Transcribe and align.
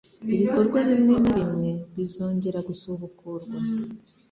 ibikorwa 0.33 0.77
bimwe 0.89 1.15
na 1.23 1.31
bimwe 1.39 1.71
bizongera 1.95 2.59
gusubukurwa, 2.67 3.57